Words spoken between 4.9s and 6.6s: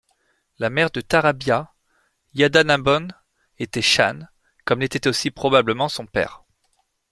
aussi probablement son père.